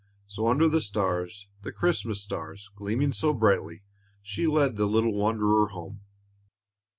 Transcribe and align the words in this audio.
So, 0.25 0.47
under 0.47 0.67
the 0.67 0.81
stars, 0.81 1.47
the 1.61 1.71
Christmas 1.71 2.19
stars, 2.23 2.71
gleaming 2.75 3.13
so 3.13 3.35
brightly, 3.35 3.83
she 4.23 4.47
led 4.47 4.75
the 4.75 4.87
little 4.87 5.13
wanderer 5.13 5.67
home. 5.67 6.01